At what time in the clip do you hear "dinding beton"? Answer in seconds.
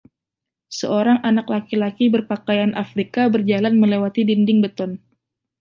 4.29-4.91